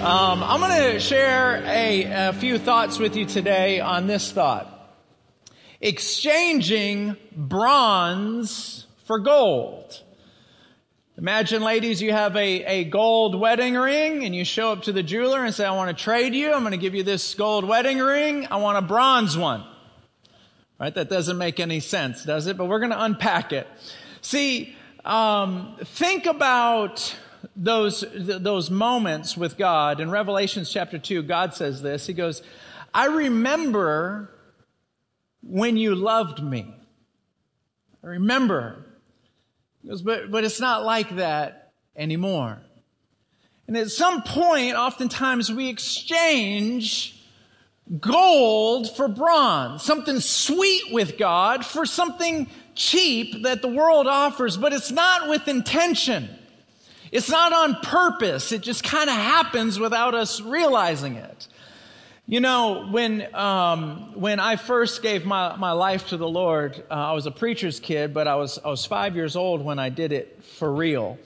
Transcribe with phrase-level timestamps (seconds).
[0.00, 4.96] Um, I'm going to share a, a few thoughts with you today on this thought.
[5.82, 10.02] Exchanging bronze for gold.
[11.18, 15.02] Imagine, ladies, you have a, a gold wedding ring and you show up to the
[15.02, 16.50] jeweler and say, I want to trade you.
[16.50, 18.46] I'm going to give you this gold wedding ring.
[18.50, 19.66] I want a bronze one.
[20.78, 20.94] Right?
[20.94, 22.56] That doesn't make any sense, does it?
[22.56, 23.66] But we're going to unpack it.
[24.22, 24.74] See,
[25.04, 27.14] um, think about
[27.56, 30.00] those, those moments with God.
[30.00, 32.06] In Revelations chapter 2, God says this.
[32.06, 32.42] He goes,
[32.92, 34.30] I remember
[35.42, 36.74] when you loved me.
[38.02, 38.84] I remember.
[39.82, 42.58] He goes, but, but it's not like that anymore.
[43.66, 47.16] And at some point, oftentimes we exchange
[48.00, 54.72] gold for bronze, something sweet with God for something cheap that the world offers, but
[54.72, 56.28] it's not with intention.
[57.12, 58.52] It's not on purpose.
[58.52, 61.48] It just kind of happens without us realizing it.
[62.26, 66.94] You know, when um, when I first gave my, my life to the Lord, uh,
[66.94, 69.88] I was a preacher's kid, but I was I was five years old when I
[69.88, 71.18] did it for real.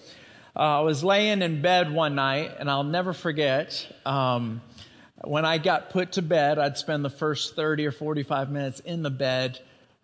[0.56, 3.86] Uh, I was laying in bed one night, and I'll never forget.
[4.06, 4.62] Um,
[5.24, 9.02] when I got put to bed, I'd spend the first 30 or 45 minutes in
[9.02, 9.58] the bed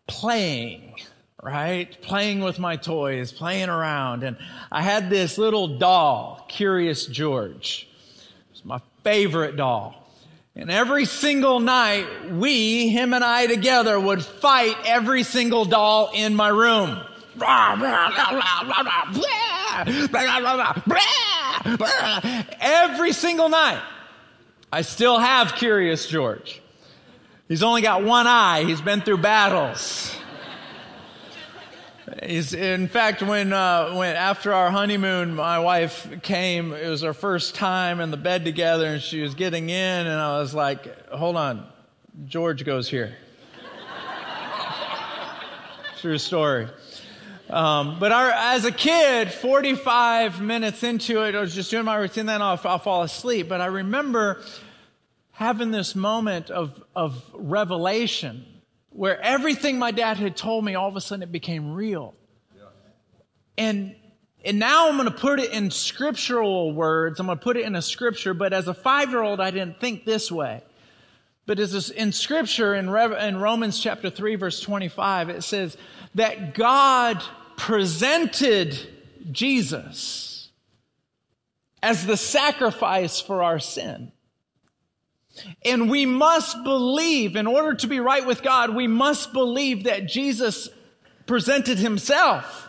[0.06, 0.96] playing
[1.42, 2.00] right?
[2.02, 4.22] Playing with my toys, playing around.
[4.22, 4.36] And
[4.70, 7.88] I had this little doll, Curious George.
[8.16, 9.94] It was my favorite doll.
[10.56, 16.34] And every single night, we, him and I together, would fight every single doll in
[16.34, 17.00] my room.
[22.60, 23.80] Every single night.
[24.72, 26.60] I still have Curious George.
[27.48, 28.64] He's only got one eye.
[28.64, 30.14] He's been through battles.
[32.18, 37.54] In fact, when, uh, when after our honeymoon, my wife came, it was our first
[37.54, 41.36] time in the bed together and she was getting in and I was like, hold
[41.36, 41.66] on,
[42.26, 43.16] George goes here.
[46.00, 46.66] True story.
[47.48, 51.96] Um, but our, as a kid, 45 minutes into it, I was just doing my
[51.96, 53.48] routine, then I'll, I'll fall asleep.
[53.48, 54.42] But I remember
[55.30, 58.44] having this moment of, of revelation
[58.90, 62.14] where everything my dad had told me, all of a sudden it became real.
[62.56, 62.62] Yeah.
[63.56, 63.96] And,
[64.44, 67.20] and now I'm going to put it in scriptural words.
[67.20, 69.50] I'm going to put it in a scripture, but as a five year old, I
[69.50, 70.62] didn't think this way.
[71.46, 75.76] But as in scripture, in, in Romans chapter 3, verse 25, it says
[76.14, 77.22] that God
[77.56, 78.78] presented
[79.32, 80.50] Jesus
[81.82, 84.12] as the sacrifice for our sin.
[85.64, 90.06] And we must believe, in order to be right with God, we must believe that
[90.06, 90.68] Jesus
[91.26, 92.68] presented himself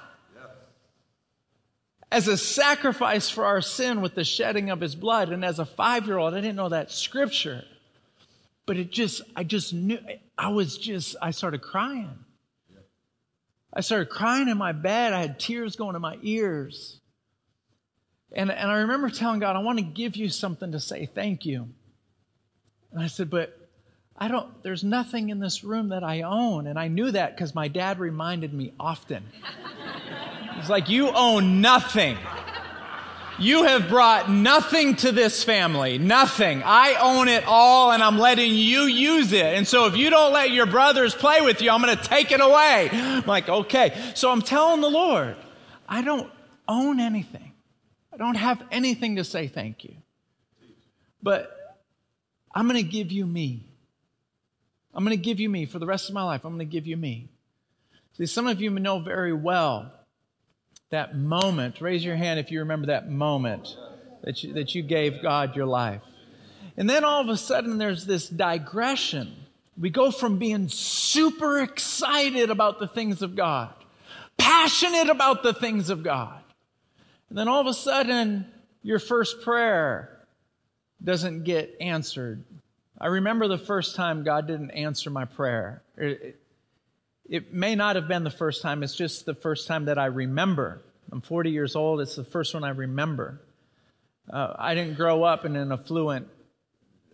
[2.11, 5.29] as a sacrifice for our sin with the shedding of his blood.
[5.29, 7.63] And as a five year old, I didn't know that scripture.
[8.65, 9.97] But it just, I just knew,
[10.37, 12.13] I was just, I started crying.
[13.73, 15.13] I started crying in my bed.
[15.13, 16.99] I had tears going to my ears.
[18.33, 21.45] And, and I remember telling God, I want to give you something to say thank
[21.45, 21.69] you.
[22.91, 23.57] And I said, But
[24.17, 26.67] I don't, there's nothing in this room that I own.
[26.67, 29.23] And I knew that because my dad reminded me often.
[30.55, 32.17] He's like, You own nothing.
[33.39, 35.97] You have brought nothing to this family.
[35.97, 36.61] Nothing.
[36.63, 39.55] I own it all and I'm letting you use it.
[39.55, 42.31] And so if you don't let your brothers play with you, I'm going to take
[42.31, 42.89] it away.
[42.91, 43.99] I'm like, okay.
[44.13, 45.35] So I'm telling the Lord,
[45.89, 46.29] I don't
[46.67, 47.53] own anything.
[48.13, 49.95] I don't have anything to say thank you.
[51.23, 51.57] But
[52.53, 53.65] I'm going to give you me.
[54.93, 56.43] I'm going to give you me for the rest of my life.
[56.43, 57.29] I'm going to give you me.
[58.17, 59.91] See, some of you know very well
[60.89, 61.79] that moment.
[61.79, 63.75] Raise your hand if you remember that moment
[64.23, 66.01] that you, that you gave God your life.
[66.77, 69.33] And then all of a sudden, there's this digression.
[69.77, 73.73] We go from being super excited about the things of God,
[74.37, 76.41] passionate about the things of God.
[77.29, 78.45] And then all of a sudden,
[78.83, 80.20] your first prayer
[81.03, 82.43] doesn't get answered.
[82.99, 85.81] I remember the first time God didn't answer my prayer.
[85.97, 86.39] It,
[87.27, 90.05] it, may not have been the first time, it's just the first time that I
[90.05, 90.81] remember.
[91.11, 93.41] I'm 40 years old, it's the first one I remember.
[94.31, 96.27] Uh, I didn't grow up in an affluent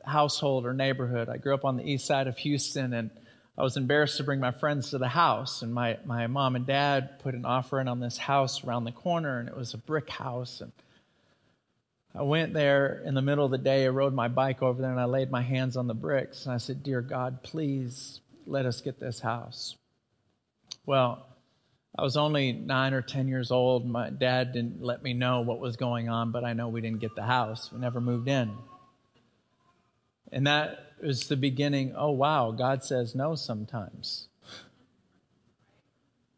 [0.04, 1.30] household or neighborhood.
[1.30, 3.10] I grew up on the east side of Houston, and
[3.58, 5.62] I was embarrassed to bring my friends to the house.
[5.62, 9.40] And my, my mom and dad put an offering on this house around the corner,
[9.40, 10.62] and it was a brick house.
[10.62, 10.72] And
[12.16, 13.86] I went there in the middle of the day.
[13.86, 16.54] I rode my bike over there and I laid my hands on the bricks and
[16.54, 19.76] I said, Dear God, please let us get this house.
[20.86, 21.26] Well,
[21.98, 23.86] I was only nine or 10 years old.
[23.86, 27.02] My dad didn't let me know what was going on, but I know we didn't
[27.02, 27.72] get the house.
[27.72, 28.56] We never moved in.
[30.32, 31.94] And that was the beginning.
[31.96, 34.28] Oh, wow, God says no sometimes.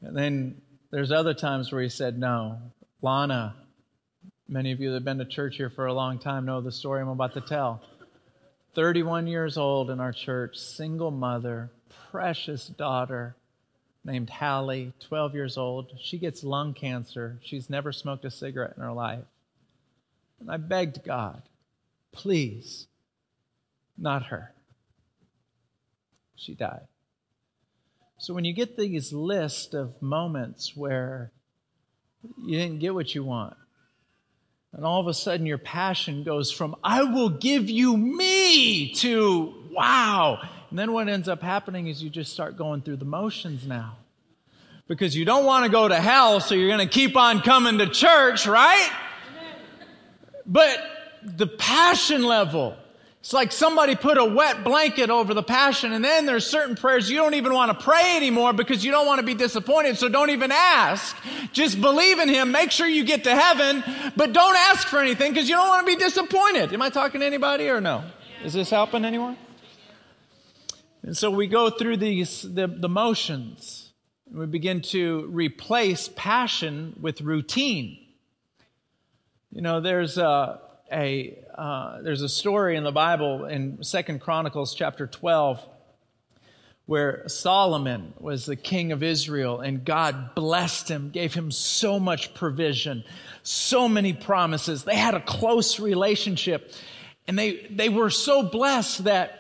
[0.02, 0.62] And then
[0.92, 2.60] there's other times where he said no.
[3.02, 3.56] Lana,
[4.50, 6.72] many of you that have been to church here for a long time know the
[6.72, 7.82] story I'm about to tell.
[8.74, 11.70] 31 years old in our church, single mother,
[12.12, 13.36] precious daughter
[14.04, 15.92] named Hallie, 12 years old.
[16.02, 17.38] She gets lung cancer.
[17.44, 19.24] She's never smoked a cigarette in her life.
[20.40, 21.42] And I begged God,
[22.12, 22.88] please,
[23.98, 24.52] not her.
[26.36, 26.88] She died.
[28.18, 31.32] So when you get these list of moments where
[32.44, 33.56] you didn't get what you want,
[34.74, 39.54] and all of a sudden your passion goes from, I will give you me to,
[39.72, 40.40] wow.
[40.70, 43.98] And then what ends up happening is you just start going through the motions now.
[44.88, 47.78] Because you don't want to go to hell, so you're going to keep on coming
[47.78, 48.92] to church, right?
[50.46, 50.80] But
[51.24, 52.76] the passion level,
[53.20, 57.10] it's like somebody put a wet blanket over the passion, and then there's certain prayers
[57.10, 60.08] you don't even want to pray anymore because you don't want to be disappointed, so
[60.08, 61.18] don't even ask.
[61.52, 63.84] Just believe in Him, make sure you get to heaven,
[64.16, 66.74] but don't ask for anything because you don't want to be disappointed.
[66.74, 68.06] Am I talking to anybody or no?
[68.44, 69.38] Is this helping anyone?
[71.04, 73.92] And so we go through these, the, the motions.
[74.32, 77.98] We begin to replace passion with routine.
[79.52, 80.62] You know, there's a,
[80.92, 85.64] a uh, there's a story in the Bible in Second Chronicles chapter 12
[86.86, 92.34] where Solomon was the king of Israel and God blessed him, gave him so much
[92.34, 93.04] provision,
[93.44, 94.84] so many promises.
[94.84, 96.74] They had a close relationship
[97.28, 99.40] and they, they were so blessed that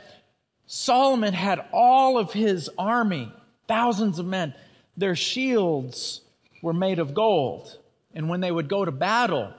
[0.68, 3.34] Solomon had all of his army,
[3.68, 4.54] thousands of men,
[4.96, 6.22] their shields
[6.62, 7.76] were made of gold.
[8.14, 9.54] And when they would go to battle,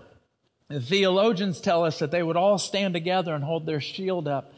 [0.70, 4.52] the theologians tell us that they would all stand together and hold their shield up,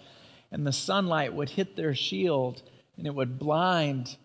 [0.51, 2.63] and the sunlight would hit their shield
[2.99, 4.17] and it would blind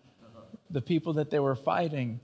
[0.70, 2.20] the people that they were fighting,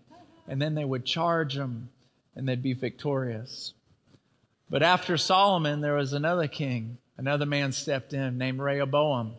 [0.47, 1.89] and then they would charge them
[2.37, 3.73] and they'd be victorious.
[4.69, 9.35] But after Solomon, there was another king, another man stepped in named Rehoboam.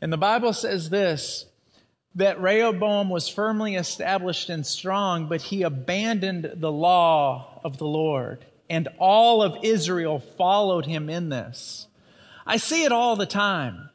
[0.00, 1.46] And the Bible says this
[2.16, 8.44] that Rehoboam was firmly established and strong, but he abandoned the law of the Lord
[8.70, 11.86] and all of Israel followed him in this.
[12.46, 13.90] I see it all the time.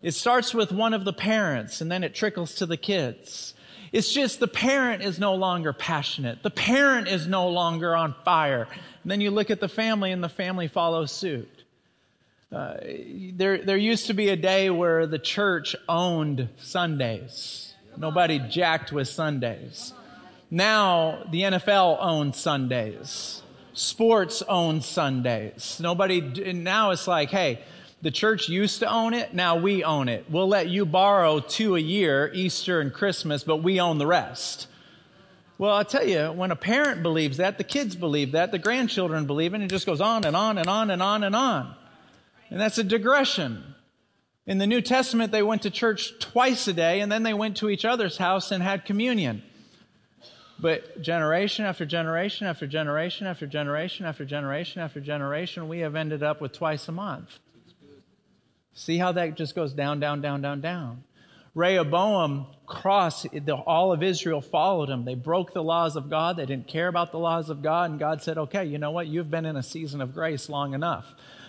[0.00, 3.54] It starts with one of the parents and then it trickles to the kids.
[3.90, 6.42] It's just the parent is no longer passionate.
[6.42, 8.68] The parent is no longer on fire.
[9.02, 11.48] And then you look at the family and the family follows suit.
[12.52, 12.76] Uh,
[13.34, 17.74] there, there used to be a day where the church owned Sundays.
[17.96, 19.92] Nobody jacked with Sundays.
[20.50, 23.42] Now the NFL owns Sundays
[23.72, 25.78] sports own Sundays.
[25.80, 26.20] Nobody,
[26.52, 27.60] now it's like, hey,
[28.00, 30.24] the church used to own it, now we own it.
[30.28, 34.68] We'll let you borrow two a year, Easter and Christmas, but we own the rest.
[35.58, 39.26] Well, I'll tell you, when a parent believes that, the kids believe that, the grandchildren
[39.26, 41.74] believe it, and it just goes on and on and on and on and on.
[42.50, 43.74] And that's a digression.
[44.46, 47.56] In the New Testament, they went to church twice a day, and then they went
[47.56, 49.42] to each other's house and had communion.
[50.60, 56.22] But generation after generation after generation after generation after generation after generation, we have ended
[56.22, 57.38] up with twice a month.
[58.74, 61.04] See how that just goes down, down, down, down, down.
[61.54, 63.26] Rehoboam crossed,
[63.66, 65.04] all of Israel followed him.
[65.04, 66.36] They broke the laws of God.
[66.36, 67.90] They didn't care about the laws of God.
[67.90, 69.08] And God said, okay, you know what?
[69.08, 71.06] You've been in a season of grace long enough.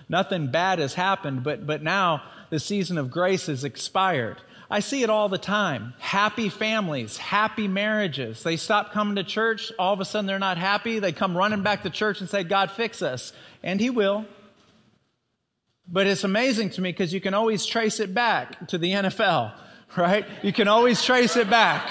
[0.08, 4.42] Nothing bad has happened, but, but now the season of grace has expired.
[4.72, 5.94] I see it all the time.
[5.98, 8.44] Happy families, happy marriages.
[8.44, 9.72] They stop coming to church.
[9.80, 11.00] All of a sudden they're not happy.
[11.00, 13.34] They come running back to church and say, God, fix us.
[13.64, 14.26] And He will.
[15.92, 19.54] But it's amazing to me because you can always trace it back to the NFL,
[19.98, 20.26] right?
[20.44, 21.90] You can always trace it back.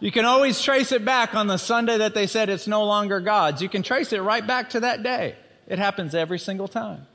[0.00, 3.20] You can always trace it back on the Sunday that they said it's no longer
[3.20, 3.62] God's.
[3.62, 5.36] You can trace it right back to that day.
[5.68, 7.06] It happens every single time.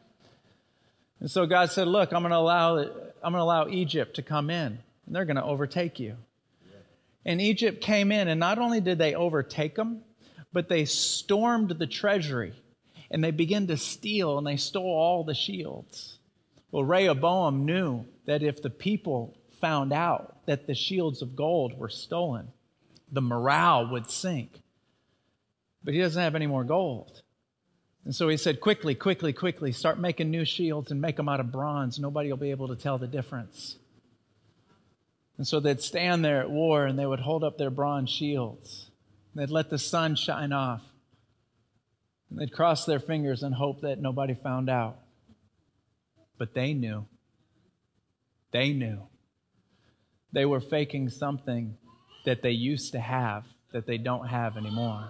[1.20, 2.86] And so God said, Look, I'm going to allow
[3.24, 6.18] I'm going to allow Egypt to come in, and they're going to overtake you.
[7.26, 10.04] And Egypt came in, and not only did they overtake them,
[10.54, 12.54] but they stormed the treasury
[13.10, 16.18] and they began to steal and they stole all the shields.
[16.72, 21.90] Well, Rehoboam knew that if the people found out that the shields of gold were
[21.90, 22.52] stolen,
[23.12, 24.62] the morale would sink.
[25.84, 27.22] But he doesn't have any more gold.
[28.08, 31.42] And so he said, quickly, quickly, quickly, start making new shields and make them out
[31.42, 32.00] of bronze.
[32.00, 33.76] Nobody will be able to tell the difference.
[35.38, 38.90] And so they'd stand there at war and they would hold up their bronze shields.
[39.36, 40.82] They'd let the sun shine off.
[42.30, 45.00] And they'd cross their fingers and hope that nobody found out.
[46.38, 47.08] But they knew.
[48.54, 49.02] They knew.
[50.32, 51.76] They were faking something
[52.24, 55.10] that they used to have that they don't have anymore.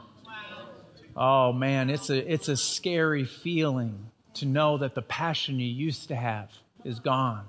[1.17, 6.09] Oh man, it's a, it's a scary feeling to know that the passion you used
[6.09, 6.51] to have
[6.85, 7.45] is gone.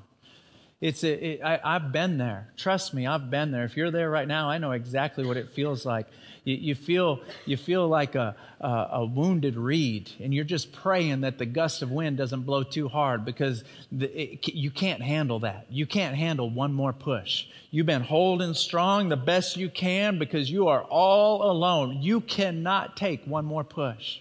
[0.80, 2.52] It's a, it, I, I've been there.
[2.56, 3.64] Trust me, I've been there.
[3.64, 6.06] If you're there right now, I know exactly what it feels like.
[6.44, 11.22] You, you feel, you feel like a, a, a, wounded reed, and you're just praying
[11.22, 15.40] that the gust of wind doesn't blow too hard because the, it, you can't handle
[15.40, 15.66] that.
[15.68, 17.46] You can't handle one more push.
[17.72, 22.02] You've been holding strong the best you can because you are all alone.
[22.02, 24.20] You cannot take one more push.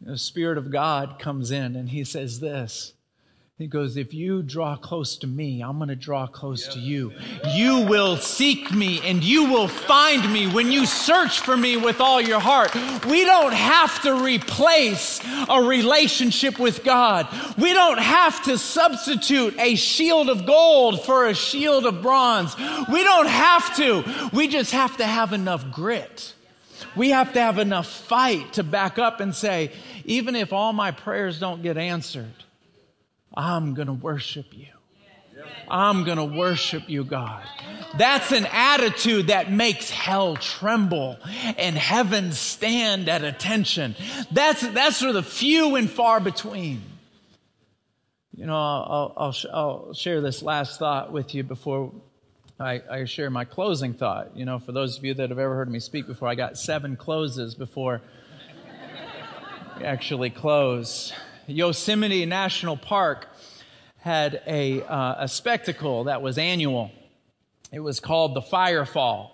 [0.00, 2.94] The Spirit of God comes in and He says this
[3.62, 7.12] he goes, If you draw close to me, I'm going to draw close to you.
[7.54, 12.00] You will seek me and you will find me when you search for me with
[12.00, 12.74] all your heart.
[13.06, 17.28] We don't have to replace a relationship with God.
[17.56, 22.56] We don't have to substitute a shield of gold for a shield of bronze.
[22.58, 24.28] We don't have to.
[24.32, 26.34] We just have to have enough grit.
[26.96, 29.70] We have to have enough fight to back up and say,
[30.04, 32.32] even if all my prayers don't get answered,
[33.34, 34.66] I'm going to worship you.
[35.68, 37.42] I'm going to worship you, God.
[37.96, 41.16] That's an attitude that makes hell tremble
[41.56, 43.96] and heaven stand at attention.
[44.30, 46.82] That's, that's for the few and far between.
[48.34, 51.92] You know, I'll, I'll, I'll share this last thought with you before
[52.58, 54.36] I, I, share my closing thought.
[54.36, 56.56] You know, for those of you that have ever heard me speak before, I got
[56.56, 58.00] seven closes before
[59.82, 61.12] actually close.
[61.46, 63.28] Yosemite National Park
[63.98, 66.90] had a, uh, a spectacle that was annual.
[67.72, 69.30] It was called the Firefall.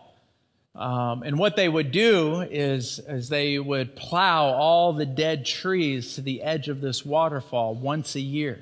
[0.74, 6.14] Um, and what they would do is, is they would plow all the dead trees
[6.14, 8.60] to the edge of this waterfall once a year.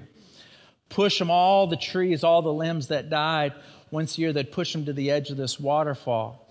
[0.89, 3.53] Push them, all the trees, all the limbs that died,
[3.91, 6.46] once a year, they'd push them to the edge of this waterfall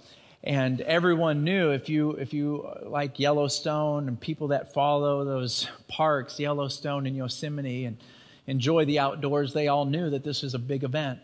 [0.46, 6.40] and everyone knew if you if you like Yellowstone and people that follow those parks,
[6.40, 7.98] Yellowstone and Yosemite, and
[8.46, 11.20] enjoy the outdoors, they all knew that this was a big event.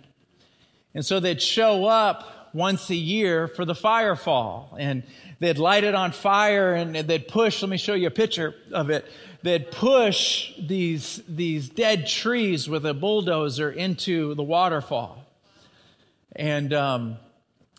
[0.95, 5.03] And so they'd show up once a year for the firefall, and
[5.39, 7.61] they'd light it on fire, and they'd push.
[7.61, 9.05] Let me show you a picture of it.
[9.43, 15.23] They'd push these these dead trees with a bulldozer into the waterfall,
[16.35, 17.17] and um,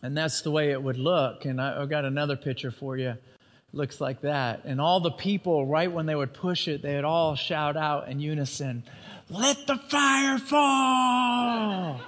[0.02, 1.44] and that's the way it would look.
[1.44, 3.16] And I, have got another picture for you.
[3.72, 4.62] looks like that.
[4.64, 8.20] And all the people, right when they would push it, they'd all shout out in
[8.20, 8.82] unison,
[9.30, 12.00] Let the fire fall!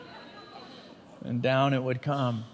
[1.24, 2.44] and down it would come.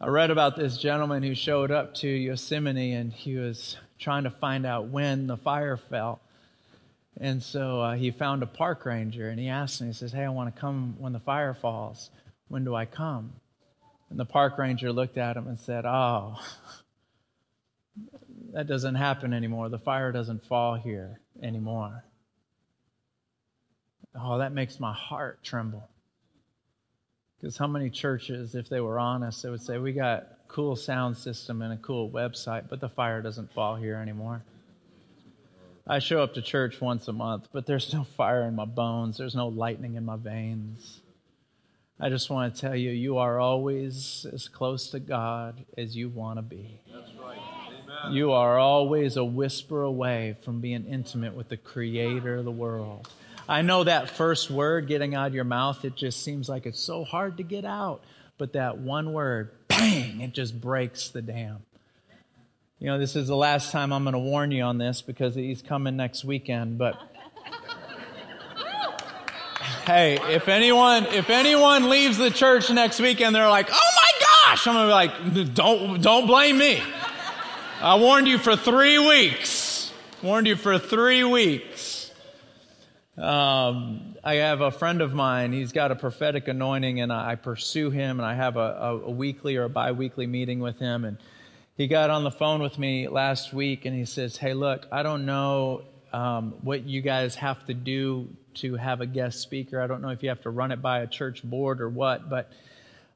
[0.00, 4.30] I read about this gentleman who showed up to Yosemite and he was trying to
[4.30, 6.20] find out when the fire fell.
[7.20, 10.24] And so uh, he found a park ranger and he asked him, he says, Hey,
[10.24, 12.10] I want to come when the fire falls.
[12.46, 13.32] When do I come?
[14.10, 16.38] And the park ranger looked at him and said, Oh,
[18.52, 19.68] that doesn't happen anymore.
[19.68, 22.04] The fire doesn't fall here anymore.
[24.14, 25.88] Oh, that makes my heart tremble.
[27.38, 30.74] Because how many churches, if they were honest, they would say, We got a cool
[30.74, 34.42] sound system and a cool website, but the fire doesn't fall here anymore.
[35.86, 39.16] I show up to church once a month, but there's no fire in my bones.
[39.16, 41.00] There's no lightning in my veins.
[42.00, 46.08] I just want to tell you, you are always as close to God as you
[46.08, 46.80] want to be.
[46.92, 47.38] That's right.
[47.68, 48.12] Amen.
[48.12, 53.08] You are always a whisper away from being intimate with the Creator of the world.
[53.48, 56.78] I know that first word getting out of your mouth, it just seems like it's
[56.78, 58.02] so hard to get out.
[58.36, 61.64] But that one word, bang, it just breaks the dam.
[62.78, 65.34] You know, this is the last time I'm going to warn you on this because
[65.34, 66.94] he's coming next weekend, but
[69.88, 74.10] hey, if anyone if anyone leaves the church next week and they're like, "Oh my
[74.20, 76.82] gosh," I'm gonna be like, "Don't don't blame me."
[77.80, 79.90] I warned you for three weeks.
[80.22, 82.10] Warned you for three weeks.
[83.16, 85.52] Um, I have a friend of mine.
[85.52, 89.56] He's got a prophetic anointing, and I pursue him, and I have a, a, weekly
[89.56, 91.04] or a biweekly meeting with him.
[91.04, 91.16] And
[91.76, 95.02] he got on the phone with me last week, and he says, "Hey, look, I
[95.02, 98.28] don't know um, what you guys have to do
[98.60, 99.80] to have a guest speaker.
[99.80, 102.28] I don't know if you have to run it by a church board or what,
[102.28, 102.50] but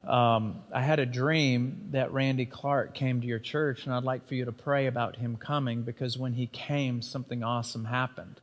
[0.06, 4.26] um, I had a dream that Randy Clark came to your church, and I'd like
[4.26, 8.40] for you to pray about him coming because when he came, something awesome happened.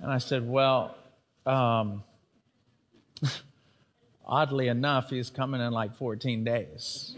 [0.00, 0.94] And I said, Well,
[1.44, 2.02] um,
[4.26, 7.14] oddly enough, he's coming in like 14 days.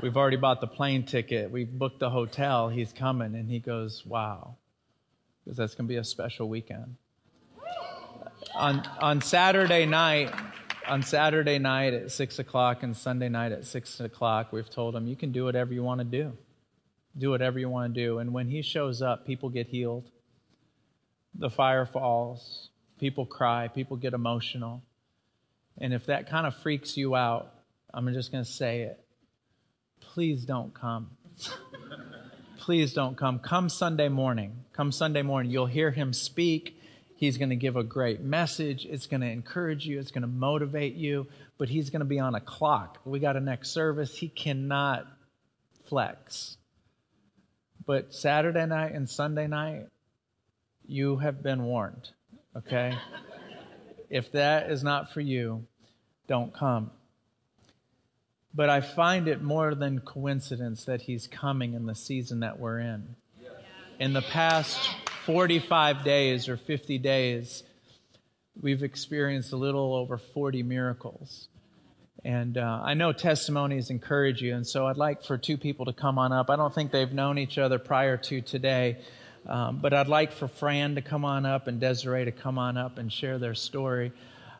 [0.00, 3.34] We've already bought the plane ticket, we've booked the hotel, he's coming.
[3.34, 4.54] And he goes, Wow,
[5.44, 6.94] because that's going to be a special weekend.
[8.58, 10.34] On on Saturday night,
[10.86, 15.06] on Saturday night at six o'clock and Sunday night at six o'clock, we've told him
[15.06, 16.36] you can do whatever you want to do,
[17.16, 18.18] do whatever you want to do.
[18.18, 20.10] And when he shows up, people get healed.
[21.34, 22.70] The fire falls.
[22.98, 23.68] People cry.
[23.68, 24.82] People get emotional.
[25.80, 27.54] And if that kind of freaks you out,
[27.94, 28.98] I'm just going to say it.
[30.00, 31.10] Please don't come.
[32.58, 33.38] Please don't come.
[33.38, 34.64] Come Sunday morning.
[34.72, 35.52] Come Sunday morning.
[35.52, 36.77] You'll hear him speak.
[37.18, 38.86] He's going to give a great message.
[38.88, 39.98] It's going to encourage you.
[39.98, 41.26] It's going to motivate you.
[41.58, 43.00] But he's going to be on a clock.
[43.04, 44.16] We got a next service.
[44.16, 45.04] He cannot
[45.88, 46.56] flex.
[47.84, 49.86] But Saturday night and Sunday night,
[50.86, 52.08] you have been warned.
[52.56, 52.96] Okay?
[54.08, 55.66] if that is not for you,
[56.28, 56.92] don't come.
[58.54, 62.78] But I find it more than coincidence that he's coming in the season that we're
[62.78, 63.16] in.
[63.98, 64.88] In the past
[65.28, 67.62] 45 days or 50 days,
[68.58, 71.48] we've experienced a little over 40 miracles.
[72.24, 75.92] And uh, I know testimonies encourage you, and so I'd like for two people to
[75.92, 76.48] come on up.
[76.48, 78.96] I don't think they've known each other prior to today,
[79.46, 82.78] um, but I'd like for Fran to come on up and Desiree to come on
[82.78, 84.12] up and share their story.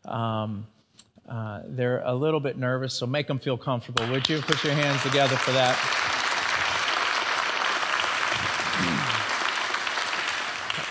[0.04, 0.66] Um,
[1.26, 4.06] uh, they're a little bit nervous, so make them feel comfortable.
[4.10, 5.97] Would you put your hands together for that?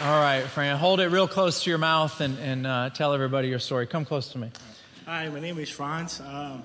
[0.08, 3.50] All right, Fran, hold it real close to your mouth and, and uh, tell everybody
[3.50, 3.86] your story.
[3.86, 4.50] Come close to me.
[5.06, 6.22] Hi, my name is Franz.
[6.22, 6.64] Um,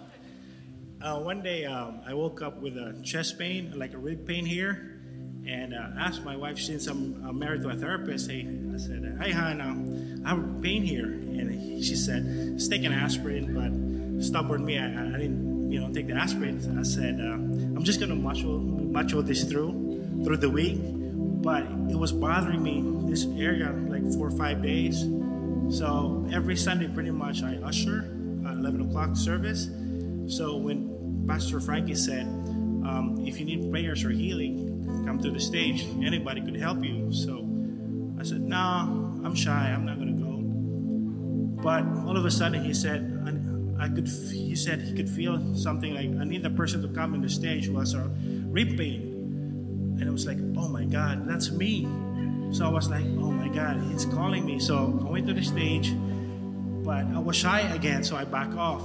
[1.02, 4.46] uh, one day um, I woke up with a chest pain, like a rib pain
[4.46, 5.00] here,
[5.44, 9.18] and uh, asked my wife, since I'm, I'm, married to a therapist, hey, I said,
[9.20, 11.06] hey, hon, um, I have pain here.
[11.06, 15.92] And she said, just take an aspirin, but stubborn me, I, I didn't you know,
[15.92, 16.78] take the aspirin.
[16.78, 20.78] I said, uh, I'm just going to macho, macho this through, through the week
[21.42, 22.80] but it was bothering me
[23.12, 25.02] this area like four or five days.
[25.68, 28.10] So every Sunday, pretty much, I usher
[28.46, 29.68] at 11 o'clock service.
[30.26, 35.40] So when Pastor Frankie said, um, if you need prayers or healing, come to the
[35.40, 35.84] stage.
[36.02, 37.12] Anybody could help you.
[37.12, 37.46] So
[38.18, 39.70] I said, no, I'm shy.
[39.70, 40.32] I'm not going to go.
[41.62, 43.12] But all of a sudden, he said,
[43.78, 44.06] I could.
[44.06, 47.28] He said he could feel something like I need the person to come on the
[47.28, 48.08] stage who has a
[48.46, 49.98] rib pain.
[49.98, 51.84] And it was like, oh my God, that's me.
[52.52, 54.58] So I was like, oh my God, he's calling me.
[54.58, 55.94] So I went to the stage,
[56.84, 58.82] but I was shy again, so I back off.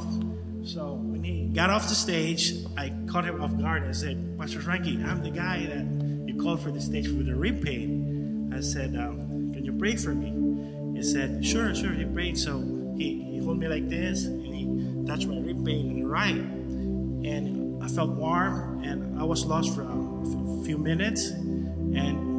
[0.63, 3.83] So when he got off the stage, I caught him off guard.
[3.83, 5.85] I said, Pastor Frankie, I'm the guy that
[6.27, 8.51] you called for the stage for the rib pain.
[8.55, 10.95] I said, um, can you pray for me?
[10.97, 11.91] He said, sure, sure.
[11.91, 12.37] He prayed.
[12.37, 12.59] So
[12.97, 16.35] he, he held me like this, and he touched my rib pain in the right.
[16.35, 21.31] And I felt warm, and I was lost for a few minutes.
[21.31, 22.36] And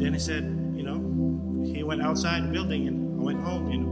[0.00, 0.98] then he said, you know,
[1.64, 3.70] he went outside the building and I went home.
[3.70, 3.88] You know,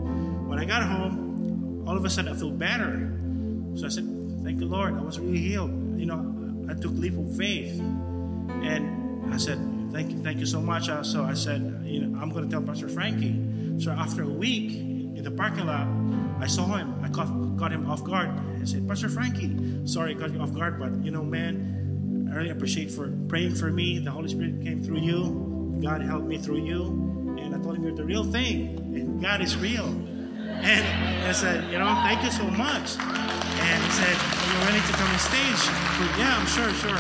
[0.49, 3.13] when I got home, all of a sudden I feel better.
[3.77, 4.05] So I said,
[4.43, 4.95] thank the Lord.
[4.95, 5.71] I was really healed.
[5.99, 7.79] You know, I took leap of faith.
[7.81, 9.59] And I said,
[9.93, 10.89] thank you, thank you so much.
[10.89, 13.43] Uh, so I said, you know, I'm going to tell Pastor Frankie.
[13.79, 15.87] So after a week in the parking lot,
[16.41, 16.95] I saw him.
[17.03, 18.31] I caught, caught him off guard.
[18.61, 22.37] I said, Pastor Frankie, sorry I caught you off guard, but you know, man, I
[22.37, 23.99] really appreciate for praying for me.
[23.99, 25.46] The Holy Spirit came through you.
[25.81, 26.85] God helped me through you.
[27.39, 28.79] And I told him you're the real thing.
[28.95, 29.87] And God is real.
[29.87, 32.97] And I said, you know, thank you so much.
[32.99, 35.57] And he said, Are you ready to come on stage?
[35.57, 36.99] Said, yeah, I'm sure, sure.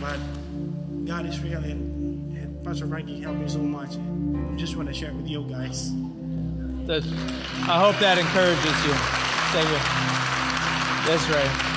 [0.00, 0.18] But
[1.06, 1.62] God is real.
[1.62, 3.96] And, and Pastor Frankie helped me so much.
[3.96, 5.90] I just want to share it with you guys.
[6.88, 8.94] I hope that encourages you.
[9.52, 9.78] Thank you.
[11.06, 11.72] That's right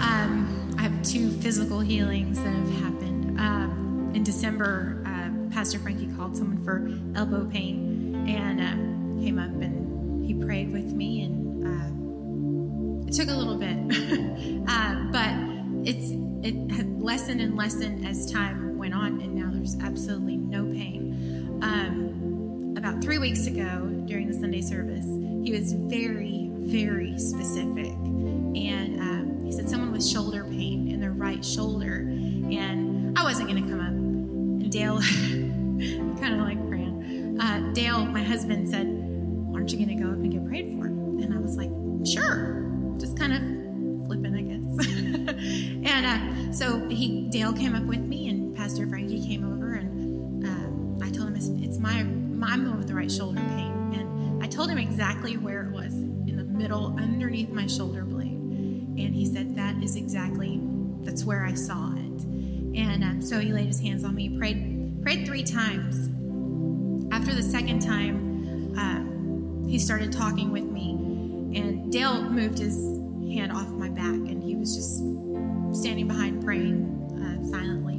[0.00, 3.07] um, I have two physical healings that have happened.
[4.28, 6.86] December, uh, Pastor Frankie called someone for
[7.18, 13.28] elbow pain and uh, came up and he prayed with me, and uh, it took
[13.28, 13.78] a little bit,
[14.68, 15.30] uh, but
[15.88, 16.10] it's
[16.46, 21.58] it had lessened and lessened as time went on, and now there's absolutely no pain.
[21.62, 25.06] Um, about three weeks ago, during the Sunday service,
[25.42, 31.12] he was very, very specific, and um, he said someone with shoulder pain in their
[31.12, 32.00] right shoulder.
[32.50, 34.07] And I wasn't going to come up.
[34.70, 35.00] Dale,
[36.20, 38.86] kind of like Fran, uh, Dale, my husband, said,
[39.54, 40.86] Aren't you going to go up and get prayed for?
[40.86, 41.70] And I was like,
[42.06, 42.64] Sure.
[42.98, 44.86] Just kind of flipping, I guess.
[45.92, 50.44] and uh, so he, Dale came up with me, and Pastor Frankie came over, and
[50.44, 53.92] uh, I told him, it's, my, my, I'm going with the right shoulder pain.
[53.94, 58.28] And I told him exactly where it was in the middle, underneath my shoulder blade.
[58.28, 60.60] And he said, That is exactly
[61.02, 61.97] that's where I saw it.
[62.78, 66.08] And um, so he laid his hands on me, prayed, prayed three times.
[67.12, 70.92] After the second time, uh, he started talking with me,
[71.58, 72.76] and Dale moved his
[73.34, 74.98] hand off my back, and he was just
[75.76, 77.96] standing behind praying uh, silently.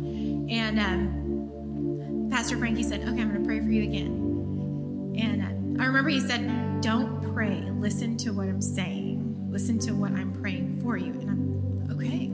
[0.49, 5.83] And um, Pastor Frankie said, "Okay, I'm going to pray for you again." And uh,
[5.83, 7.67] I remember he said, "Don't pray.
[7.73, 9.49] Listen to what I'm saying.
[9.51, 12.31] Listen to what I'm praying for you." And I'm okay.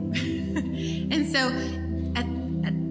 [1.15, 1.49] and so,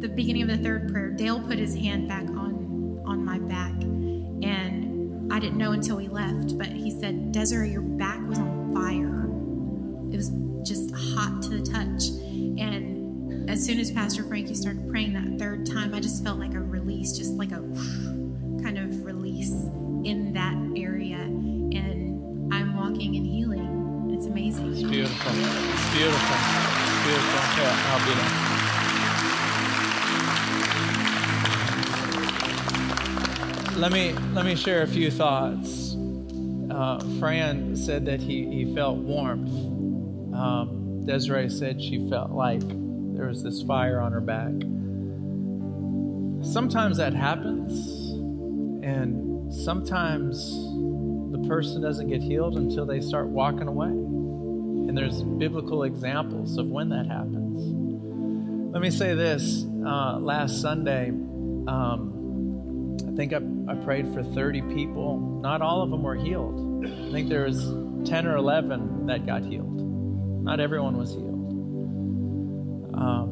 [0.04, 3.72] the beginning of the third prayer, Dale put his hand back on on my back,
[3.82, 8.74] and I didn't know until he left, but he said, "Desiree, your back was on
[8.74, 9.24] fire.
[10.12, 10.30] It was
[10.62, 12.10] just hot to the touch."
[12.58, 16.52] And as soon as Pastor Frankie started praying that third time, I just felt like
[16.52, 17.62] a release, just like a
[18.62, 19.52] kind of release
[20.04, 21.16] in that area.
[21.16, 24.10] And I'm walking in healing.
[24.10, 24.70] It's amazing.
[24.70, 25.32] It's beautiful.
[25.32, 26.36] It's beautiful.
[26.36, 27.40] It's beautiful.
[27.56, 28.43] Yeah, I'll be there.
[33.84, 35.94] Let me let me share a few thoughts.
[36.70, 39.52] Uh, Fran said that he, he felt warmth.
[40.34, 44.54] Um, Desiree said she felt like there was this fire on her back.
[46.50, 48.12] Sometimes that happens,
[48.82, 50.50] and sometimes
[51.32, 53.88] the person doesn't get healed until they start walking away.
[53.88, 58.72] And there's biblical examples of when that happens.
[58.72, 61.10] Let me say this uh, last Sunday,
[61.68, 62.13] um,
[63.14, 65.38] I think I, I prayed for 30 people.
[65.40, 66.84] Not all of them were healed.
[66.84, 67.62] I think there was
[68.08, 70.42] 10 or 11 that got healed.
[70.42, 71.32] Not everyone was healed.
[72.92, 73.28] Um,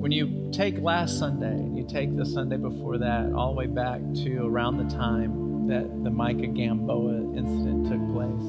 [0.00, 3.66] when you take last Sunday and you take the Sunday before that, all the way
[3.66, 8.46] back to around the time that the Micah Gamboa incident took place,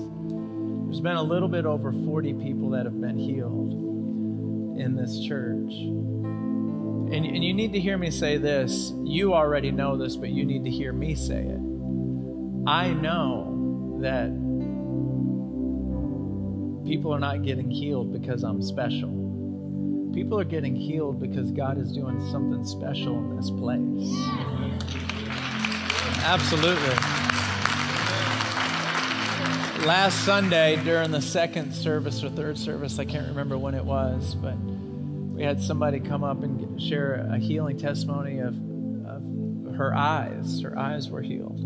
[0.85, 3.73] there's been a little bit over 40 people that have been healed
[4.79, 5.73] in this church.
[7.09, 8.91] And, and you need to hear me say this.
[9.03, 11.59] You already know this, but you need to hear me say it.
[12.67, 14.27] I know that
[16.85, 20.11] people are not getting healed because I'm special.
[20.13, 24.11] People are getting healed because God is doing something special in this place.
[26.25, 26.95] Absolutely.
[29.85, 34.35] Last Sunday during the second service or third service, I can't remember when it was,
[34.35, 34.55] but
[35.37, 38.55] we had somebody come up and share a healing testimony of,
[39.05, 40.61] of her eyes.
[40.63, 41.59] Her eyes were healed.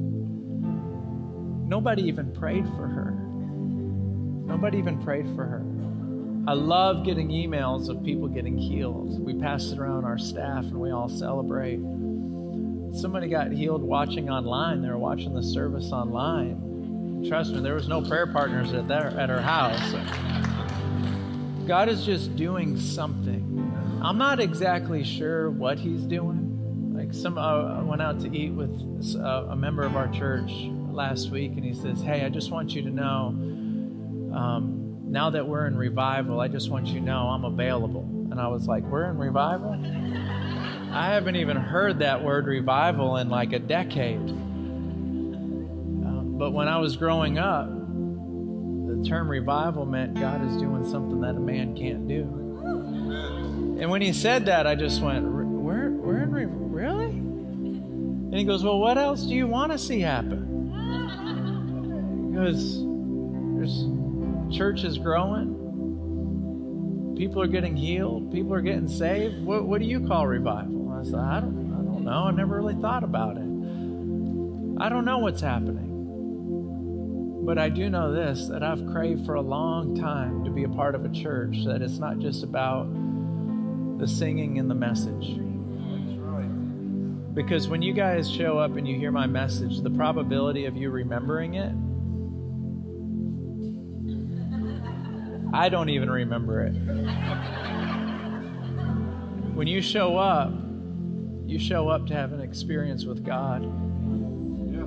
[1.70, 3.12] Nobody even prayed for her.
[4.46, 5.64] Nobody even prayed for her.
[6.50, 9.24] I love getting emails of people getting healed.
[9.24, 11.80] We pass it around our staff and we all celebrate.
[13.00, 14.82] Somebody got healed watching online.
[14.82, 17.24] They were watching the service online.
[17.30, 19.94] Trust me, there was no prayer partners at their at her house.
[21.68, 23.41] God is just doing something.
[24.02, 26.94] I'm not exactly sure what He's doing.
[26.96, 28.72] Like some, uh, I went out to eat with
[29.16, 30.52] uh, a member of our church
[30.90, 33.28] last week, and he says, "Hey, I just want you to know,
[34.36, 38.40] um, now that we're in revival, I just want you to know I'm available." And
[38.40, 39.74] I was like, "We're in revival."
[40.94, 44.36] I haven't even heard that word revival in like a decade.
[46.42, 51.36] But when I was growing up, the term revival meant God is doing something that
[51.36, 52.41] a man can't do.
[53.82, 58.44] And when he said that, I just went, "We're we're in re- really?" And he
[58.44, 60.70] goes, "Well, what else do you want to see happen?"
[62.30, 62.84] Because
[63.56, 63.88] there's
[64.56, 65.56] church is growing,
[67.18, 69.44] people are getting healed, people are getting saved.
[69.44, 70.92] What what do you call revival?
[70.92, 72.26] I said, "I don't I don't know.
[72.26, 73.50] I never really thought about it.
[74.80, 75.88] I don't know what's happening."
[77.48, 80.70] But I do know this that I've craved for a long time to be a
[80.70, 82.86] part of a church that it's not just about
[84.02, 85.38] the singing and the message.
[87.36, 90.90] Because when you guys show up and you hear my message, the probability of you
[90.90, 91.72] remembering it,
[95.54, 96.72] I don't even remember it.
[99.54, 100.52] When you show up,
[101.46, 103.62] you show up to have an experience with God.
[103.62, 104.82] And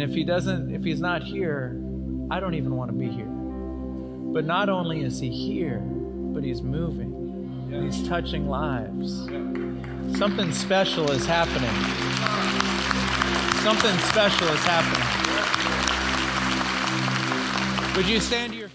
[0.00, 1.76] if he doesn't, if he's not here,
[2.30, 3.26] I don't even want to be here.
[3.26, 7.15] But not only is he here, but he's moving.
[7.68, 9.26] He's touching lives.
[10.18, 11.70] Something special is happening.
[13.62, 15.26] Something special is happening.
[17.96, 18.68] Would you stand to your?